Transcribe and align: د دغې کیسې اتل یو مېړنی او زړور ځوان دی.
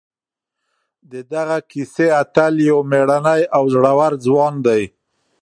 د 1.11 1.13
دغې 1.31 1.59
کیسې 1.71 2.07
اتل 2.21 2.53
یو 2.69 2.79
مېړنی 2.91 3.41
او 3.57 3.63
زړور 3.73 4.11
ځوان 4.25 4.53
دی. 4.67 4.83